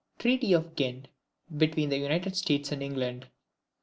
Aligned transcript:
Treaty 0.17 0.51
of 0.53 0.75
Ghent, 0.75 1.09
between 1.55 1.89
the 1.89 1.97
United 1.99 2.35
States 2.35 2.71
and 2.71 2.81
England. 2.81 3.27